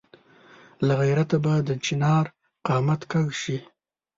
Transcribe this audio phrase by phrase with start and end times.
[0.85, 2.25] له غیرته به د چنار
[2.67, 3.57] قامت کږ شي.